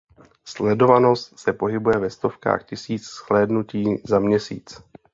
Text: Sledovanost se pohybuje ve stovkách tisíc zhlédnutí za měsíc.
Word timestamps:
Sledovanost 0.45 1.39
se 1.39 1.53
pohybuje 1.53 1.97
ve 1.97 2.09
stovkách 2.09 2.65
tisíc 2.65 3.05
zhlédnutí 3.23 4.01
za 4.05 4.19
měsíc. 4.19 4.79